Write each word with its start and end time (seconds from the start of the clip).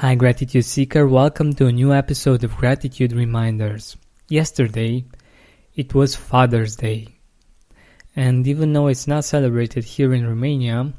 Hi, 0.00 0.14
Gratitude 0.14 0.64
Seeker. 0.64 1.06
Welcome 1.06 1.52
to 1.56 1.66
a 1.66 1.72
new 1.72 1.92
episode 1.92 2.42
of 2.42 2.56
Gratitude 2.56 3.12
Reminders. 3.12 3.98
Yesterday, 4.30 5.04
it 5.74 5.92
was 5.92 6.16
Father's 6.16 6.74
Day. 6.74 7.08
And 8.16 8.48
even 8.48 8.72
though 8.72 8.86
it's 8.86 9.06
not 9.06 9.26
celebrated 9.26 9.84
here 9.84 10.14
in 10.14 10.26
Romania, 10.26 10.94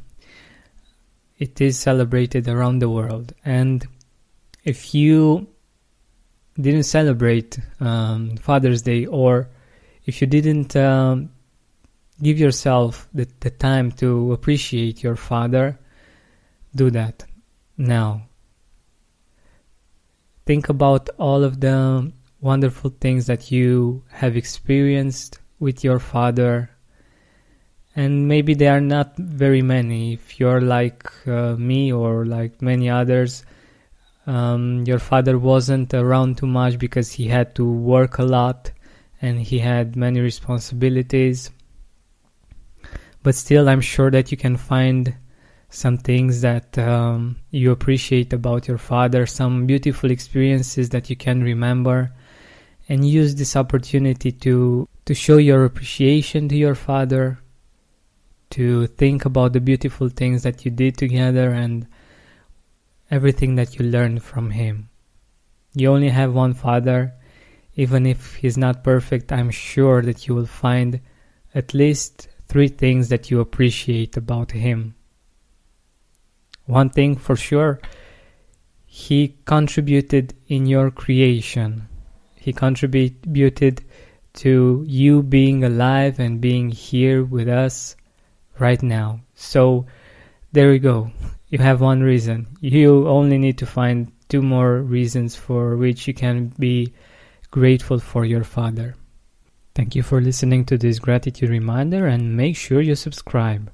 it 1.39 1.59
is 1.59 1.79
celebrated 1.79 2.47
around 2.47 2.77
the 2.77 2.89
world. 2.89 3.33
And 3.43 3.83
if 4.63 4.93
you 4.93 5.47
didn't 6.61 6.83
celebrate 6.83 7.57
um, 7.79 8.37
Father's 8.37 8.83
Day 8.83 9.07
or 9.07 9.49
if 10.05 10.21
you 10.21 10.27
didn't 10.27 10.75
um, 10.75 11.31
give 12.21 12.37
yourself 12.37 13.09
the, 13.15 13.27
the 13.39 13.49
time 13.49 13.93
to 13.93 14.31
appreciate 14.31 15.01
your 15.01 15.15
father, 15.15 15.79
do 16.75 16.91
that 16.91 17.25
now 17.79 18.27
think 20.45 20.69
about 20.69 21.09
all 21.17 21.43
of 21.43 21.59
the 21.59 22.11
wonderful 22.39 22.91
things 22.99 23.27
that 23.27 23.51
you 23.51 24.03
have 24.09 24.35
experienced 24.35 25.39
with 25.59 25.83
your 25.83 25.99
father. 25.99 26.69
And 27.95 28.27
maybe 28.27 28.53
they 28.53 28.67
are 28.67 28.81
not 28.81 29.17
very 29.17 29.61
many. 29.61 30.13
If 30.13 30.39
you're 30.39 30.61
like 30.61 31.11
uh, 31.27 31.55
me 31.57 31.91
or 31.91 32.25
like 32.25 32.61
many 32.61 32.89
others 32.89 33.43
um, 34.27 34.83
your 34.85 34.99
father 34.99 35.37
wasn't 35.37 35.93
around 35.93 36.37
too 36.37 36.47
much 36.47 36.77
because 36.77 37.11
he 37.11 37.27
had 37.27 37.55
to 37.55 37.65
work 37.65 38.17
a 38.17 38.23
lot 38.23 38.71
and 39.21 39.39
he 39.39 39.59
had 39.59 39.95
many 39.95 40.19
responsibilities. 40.19 41.51
But 43.23 43.35
still 43.35 43.69
i'm 43.69 43.81
sure 43.81 44.09
that 44.09 44.31
you 44.31 44.37
can 44.37 44.57
find 44.57 45.15
some 45.71 45.97
things 45.97 46.41
that 46.41 46.77
um, 46.77 47.37
you 47.49 47.71
appreciate 47.71 48.33
about 48.33 48.67
your 48.67 48.77
father, 48.77 49.25
some 49.25 49.65
beautiful 49.65 50.11
experiences 50.11 50.89
that 50.89 51.09
you 51.09 51.15
can 51.15 51.41
remember, 51.41 52.11
and 52.89 53.07
use 53.07 53.35
this 53.35 53.55
opportunity 53.55 54.31
to 54.33 54.87
to 55.05 55.13
show 55.13 55.37
your 55.37 55.63
appreciation 55.63 56.49
to 56.49 56.55
your 56.55 56.75
father, 56.75 57.39
to 58.49 58.85
think 58.87 59.23
about 59.23 59.53
the 59.53 59.61
beautiful 59.61 60.09
things 60.09 60.43
that 60.43 60.65
you 60.65 60.71
did 60.71 60.97
together 60.97 61.51
and 61.51 61.87
everything 63.09 63.55
that 63.55 63.79
you 63.79 63.85
learned 63.85 64.21
from 64.21 64.51
him. 64.51 64.89
You 65.73 65.91
only 65.91 66.09
have 66.09 66.33
one 66.33 66.53
father, 66.53 67.13
even 67.75 68.05
if 68.05 68.35
he's 68.35 68.57
not 68.57 68.83
perfect, 68.83 69.31
I'm 69.31 69.51
sure 69.51 70.01
that 70.01 70.27
you 70.27 70.35
will 70.35 70.45
find 70.45 70.99
at 71.55 71.73
least 71.73 72.27
three 72.49 72.67
things 72.67 73.07
that 73.07 73.31
you 73.31 73.39
appreciate 73.39 74.17
about 74.17 74.51
him. 74.51 74.95
One 76.71 76.89
thing 76.89 77.17
for 77.17 77.35
sure, 77.35 77.81
he 78.85 79.35
contributed 79.43 80.33
in 80.47 80.67
your 80.67 80.89
creation. 80.89 81.89
He 82.37 82.53
contributed 82.53 83.83
to 84.35 84.85
you 84.87 85.21
being 85.21 85.65
alive 85.65 86.17
and 86.17 86.39
being 86.39 86.69
here 86.69 87.25
with 87.25 87.49
us 87.49 87.97
right 88.57 88.81
now. 88.81 89.19
So 89.35 89.85
there 90.53 90.71
you 90.71 90.79
go. 90.79 91.11
You 91.49 91.59
have 91.59 91.81
one 91.81 92.03
reason. 92.03 92.47
You 92.61 93.05
only 93.05 93.37
need 93.37 93.57
to 93.57 93.65
find 93.65 94.09
two 94.29 94.41
more 94.41 94.81
reasons 94.81 95.35
for 95.35 95.75
which 95.75 96.07
you 96.07 96.13
can 96.13 96.53
be 96.57 96.93
grateful 97.51 97.99
for 97.99 98.23
your 98.23 98.45
father. 98.45 98.95
Thank 99.75 99.93
you 99.93 100.03
for 100.03 100.21
listening 100.21 100.63
to 100.67 100.77
this 100.77 100.99
gratitude 100.99 101.49
reminder 101.49 102.07
and 102.07 102.37
make 102.37 102.55
sure 102.55 102.79
you 102.79 102.95
subscribe. 102.95 103.73